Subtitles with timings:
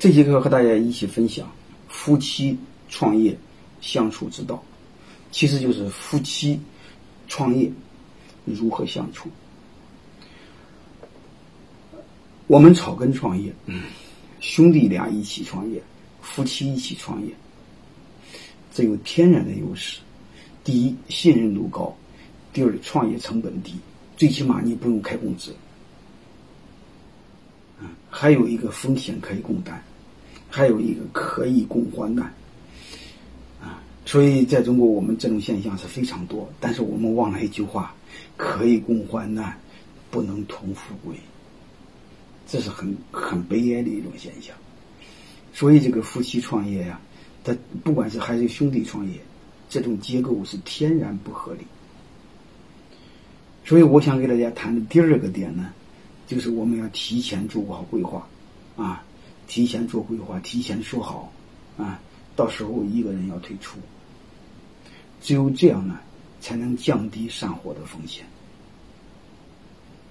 [0.00, 1.46] 这节课和大家一起分享
[1.86, 2.56] 夫妻
[2.88, 3.36] 创业
[3.82, 4.64] 相处之道，
[5.30, 6.58] 其实就是夫妻
[7.28, 7.70] 创业
[8.46, 9.28] 如何相处。
[12.46, 13.52] 我们草根创业，
[14.40, 15.82] 兄弟俩一起创业，
[16.22, 17.34] 夫妻一起创业，
[18.72, 20.00] 这有天然的优势。
[20.64, 21.94] 第一，信任度高；
[22.54, 23.74] 第二，创业成本低，
[24.16, 25.54] 最起码你不用开工资。
[28.08, 29.82] 还有一个风险可以共担，
[30.50, 32.26] 还有一个可以共患难。
[33.62, 36.46] 啊，所以在中国，我们这种现象是非常多。
[36.60, 37.94] 但是我们忘了一句话：
[38.36, 39.56] 可以共患难，
[40.10, 41.14] 不能同富贵。
[42.46, 44.52] 这是很很悲哀的一种现象，
[45.52, 47.00] 所以这个夫妻创业呀，
[47.44, 49.12] 他不管是还是兄弟创业，
[49.68, 51.60] 这种结构是天然不合理。
[53.64, 55.72] 所以我想给大家谈的第二个点呢，
[56.26, 58.26] 就是我们要提前做好规划，
[58.76, 59.04] 啊，
[59.50, 61.32] 提前做规划，提前说好，
[61.76, 62.00] 啊，
[62.36, 63.80] 到时候一个人要退出，
[65.20, 65.98] 只有这样呢，
[66.40, 68.24] 才能降低散伙的风险，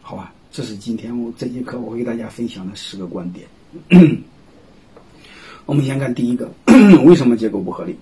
[0.00, 0.32] 好吧？
[0.52, 3.44] 这是今天我这节课我给大家分享的十个观点。
[5.66, 6.48] 我们先看第一个，
[7.04, 7.96] 为什么结构不合理？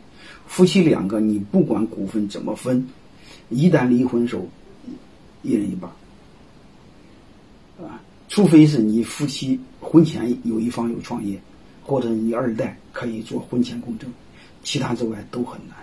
[0.47, 2.87] 夫妻两个，你不管股份怎么分，
[3.49, 4.47] 一旦离婚时候，
[5.41, 5.91] 一人一半。
[7.81, 9.59] 啊，除非是你夫妻
[9.93, 11.39] 婚前有一方有创业，
[11.83, 14.11] 或者你二代可以做婚前公证，
[14.63, 15.77] 其他之外都很难。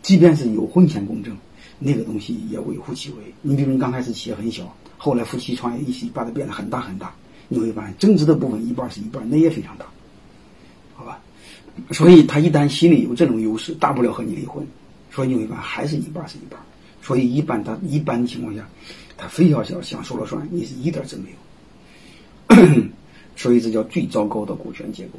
[0.00, 1.36] 即便是有婚前公证，
[1.80, 3.16] 那个东西也微乎其微。
[3.42, 4.72] 你比如刚开始企业很小。
[4.96, 7.12] 后来夫妻创业一起把它变得很大很大，
[7.48, 9.86] 你会发现增值的部分一半是一半，那也非常大，
[10.94, 11.18] 好吧？
[11.90, 14.64] 所以他一旦心里有这种优势，大不了和你离婚。
[15.10, 16.60] 所以你会发现还是一半是一半。
[17.02, 18.68] 所以一般他一般情况下，
[19.16, 21.36] 他非要想想说了算，你是一点真没有。
[23.40, 25.18] 所以这叫最糟糕的股权结构。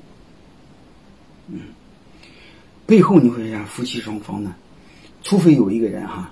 [1.48, 1.60] 嗯，
[2.86, 4.54] 背后你会发现夫妻双方呢，
[5.24, 6.32] 除非有一个人哈，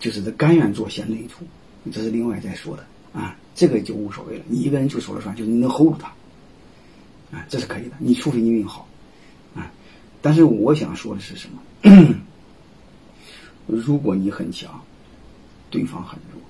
[0.00, 1.46] 就是他甘愿做贤内助。
[1.92, 4.44] 这是另外再说的啊，这个就无所谓了。
[4.48, 6.08] 你一个人就说了算，就是你能 hold 住他，
[7.38, 7.92] 啊，这是可以的。
[8.00, 8.88] 你除非你运好，
[9.54, 9.70] 啊，
[10.20, 11.62] 但是我想说的是什么？
[13.68, 14.82] 如果你很强，
[15.70, 16.42] 对方很弱，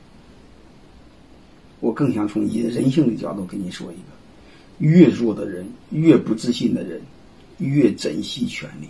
[1.80, 4.12] 我更想从以人性的角度跟你说一个：
[4.78, 7.00] 越弱的人，越不自信的人，
[7.58, 8.88] 越珍惜权利，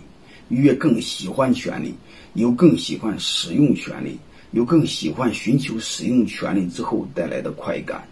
[0.49, 1.93] 越更喜欢权利，
[2.33, 4.17] 又更喜欢使用权利。
[4.51, 8.07] 又更喜欢寻求使用权力之后带来的快感，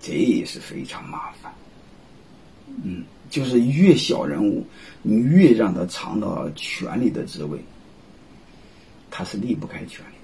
[0.00, 1.52] 这也是非常麻烦。
[2.82, 4.66] 嗯，就是越小人物，
[5.02, 7.56] 你越让他尝到权力的滋味，
[9.12, 10.19] 他是离不开权力。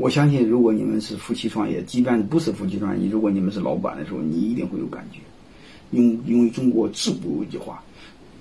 [0.00, 5.18] 我相信，如果你们是夫妻创业，即便不是夫妻创业，如果你们是老板的时候，你一定会有感觉。
[5.90, 7.84] 用用中国自古有一句话：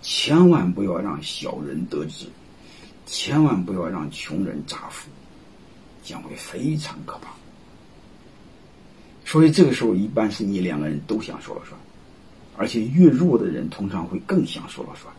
[0.02, 2.28] 千万不要让小人得志。
[3.06, 5.09] 千万不要让穷人乍富，
[6.02, 7.30] 将会非常可怕。
[9.26, 11.78] 所以这个时候，一般是你两个人都想说了算，
[12.56, 15.14] 而且越弱的人通常会更想说了算。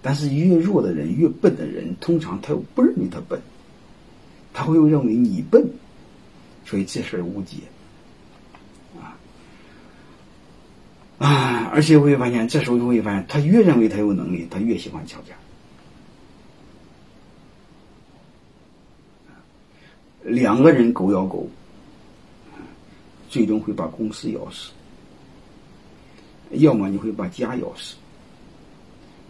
[0.00, 3.38] 但是越弱的人、越笨的人，通常他又不认为他笨，
[4.60, 5.66] 他会认为你笨，
[6.66, 7.56] 所以这事儿无解。
[9.00, 9.16] 啊
[11.16, 11.70] 啊！
[11.72, 15.34] 而且我会发现，这时候你会发现，他越认为他有能力，他越喜欢吵架。
[20.22, 21.48] 两个人狗咬狗，
[23.30, 24.72] 最终会把公司咬死；
[26.50, 27.96] 要么你会把家咬死；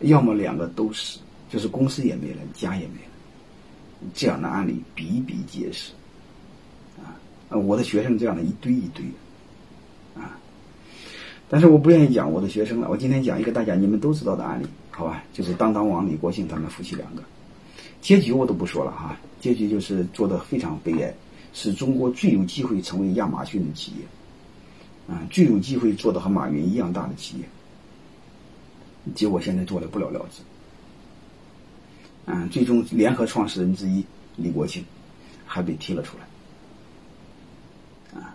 [0.00, 3.09] 要么两个都死，就是公司也没了，家也没了。
[4.14, 5.92] 这样的案例比比皆是，
[6.98, 9.04] 啊，我的学生这样的一堆一堆，
[10.14, 10.38] 啊，
[11.48, 12.88] 但是我不愿意讲我的学生了。
[12.88, 15.22] 我今天讲一个大家你们都知道的案例，好吧？
[15.32, 17.22] 就是当当网李国庆他们夫妻两个。
[18.00, 21.14] 结局我都不说了哈，结局就是做的非常悲哀，
[21.52, 27.44] 是中国最有机会成为亚马逊的企业，啊，最有机会做的和马云一样大的企业，
[29.14, 30.40] 结果现在做的不了了之，
[32.30, 34.04] 啊，最终联合创始人之一
[34.36, 34.84] 李国庆
[35.44, 38.34] 还被踢了出来，啊，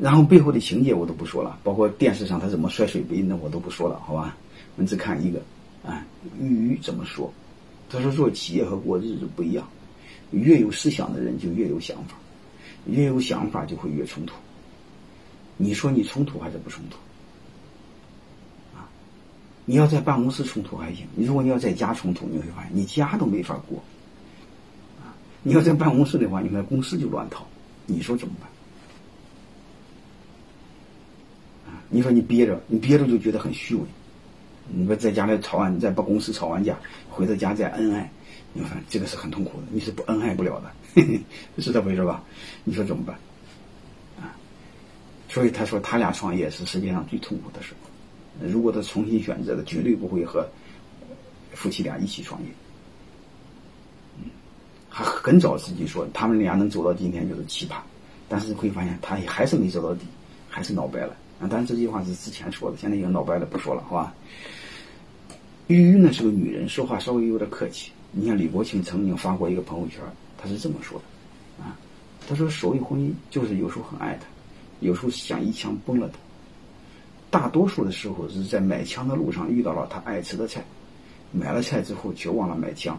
[0.00, 4.36] 然后背后的情节我都不说了，包括电视上他怎么摔水杯那我都不说了，好吧，
[4.76, 5.42] 我们只看一个，
[5.84, 6.06] 啊，
[6.38, 7.32] 俞渝怎么说？
[7.92, 9.68] 他说：“做企业和过日子不一样，
[10.30, 12.14] 越有思想的人就越有想法，
[12.86, 14.36] 越有想法就会越冲突。
[15.56, 16.96] 你说你冲突还是不冲突？
[19.70, 23.78] 你要在办公室冲突还行，你如果你要在家冲突，你会发现你家都没法过。
[25.00, 25.14] 啊，
[25.44, 27.46] 你要在办公室的话，你看公司就乱套，
[27.86, 28.50] 你说怎么办？
[31.88, 33.82] 你说你憋着，你憋着就觉得很虚伪。
[34.66, 36.76] 你说在家里吵完，你在把公司吵完架，
[37.08, 38.10] 回到家再恩爱，
[38.52, 40.72] 你看这个是很痛苦的，你是不恩爱不了的，
[41.62, 42.24] 是这回事吧？
[42.64, 43.16] 你说怎么办？
[44.20, 44.34] 啊，
[45.28, 47.72] 所以他说他俩创业是世界上最痛苦的事。
[48.48, 50.46] 如果他重新选择的，绝对不会和
[51.52, 52.48] 夫妻俩一起创业。
[54.18, 54.30] 嗯，
[54.88, 57.76] 还很早自己说他们俩能走到今天就是奇葩，
[58.28, 60.06] 但是会发现他也还是没走到底，
[60.48, 61.16] 还是闹掰了。
[61.40, 64.14] 啊，但这句话是之前说的，现在已经闹掰了，不说了，好吧？
[65.68, 67.92] 玉玉呢是个女人，说话稍微有点客气。
[68.12, 70.00] 你像李国庆曾经发过一个朋友圈，
[70.36, 71.78] 他是这么说的，啊，
[72.28, 74.26] 他说所谓婚姻就是有时候很爱他，
[74.80, 76.14] 有时候想一枪崩了他。
[77.30, 80.64] 大多数的时候是在买枪的路上遇到了他爱吃的菜，
[81.30, 82.98] 买了菜之后却忘了买枪，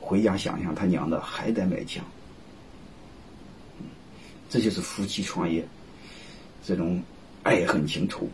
[0.00, 2.04] 回家想想他娘的还得买枪。
[4.48, 5.66] 这就是夫妻创业
[6.64, 7.02] 这种
[7.42, 8.28] 爱恨情仇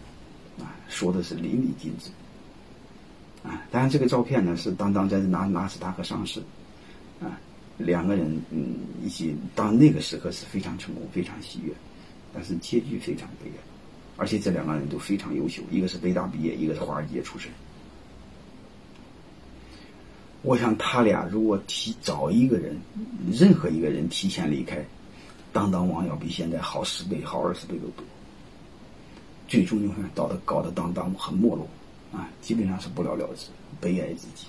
[0.59, 2.11] 啊，说的是淋漓尽致。
[3.43, 6.41] 啊，当然这个照片呢是当当在拿纳斯达克上市，
[7.23, 7.41] 啊，
[7.79, 11.73] 两个人嗯一起到那个时刻是非常成功、非常喜悦，
[12.35, 13.57] 但是结局非常悲哀。
[14.17, 17.51] 而且这两个人都非常优秀，一个是北大毕业，一个是华尔街出身。
[20.43, 22.75] 我想他俩如果提找一个人，
[23.31, 24.85] 任何一个人提前离开，
[25.53, 28.05] 当当网要比现在好十倍、好二十倍都多。
[29.49, 31.69] 最终你会搞得搞得当当很没落，
[32.13, 33.47] 啊，基本上是不了了之，
[33.81, 34.47] 悲哀自己。